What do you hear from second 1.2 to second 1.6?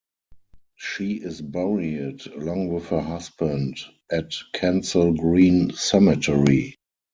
is